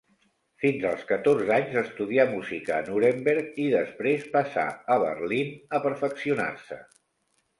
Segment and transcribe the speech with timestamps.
[0.61, 4.63] Fins als catorze anys estudià música a Nuremberg, i després passà
[4.97, 6.79] a Berlín a perfeccionar-se.